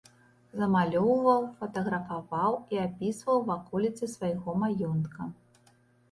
Замалёўваў, 0.59 1.41
фатаграфаваў 1.57 2.53
і 2.75 2.79
апісваў 2.85 3.37
ваколіцы 3.49 4.09
свайго 4.13 4.55
маёнтка. 4.63 5.29